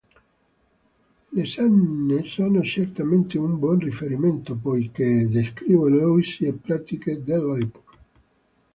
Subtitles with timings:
[1.31, 7.97] Le saghe sono certamente un buon riferimento, poiché descrivono usi e pratiche dell'epoca.